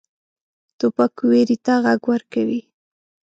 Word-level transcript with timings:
توپک 0.77 1.15
ویرې 1.29 1.57
ته 1.65 1.73
غږ 1.83 2.01
ورکوي. 2.11 2.61